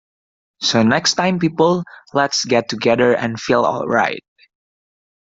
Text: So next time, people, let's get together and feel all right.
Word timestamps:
So 0.61 0.81
next 0.81 1.13
time, 1.13 1.37
people, 1.37 1.83
let's 2.11 2.43
get 2.45 2.69
together 2.69 3.13
and 3.15 3.39
feel 3.39 3.61
all 3.61 3.85
right. 3.87 4.23